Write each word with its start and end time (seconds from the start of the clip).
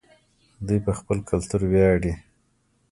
دوی 0.67 0.79
په 0.85 0.91
خپل 0.99 1.17
کلتور 1.29 1.61
ویاړي. 1.71 2.13